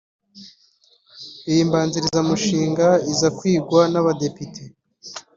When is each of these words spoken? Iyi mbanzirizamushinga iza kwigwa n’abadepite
Iyi 1.49 1.61
mbanzirizamushinga 1.69 2.87
iza 3.11 3.27
kwigwa 3.37 3.81
n’abadepite 3.91 4.63